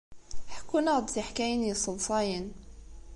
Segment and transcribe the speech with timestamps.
[0.53, 2.47] Ḥekkun-aɣ-d tiḥkayin yesseḍsayen.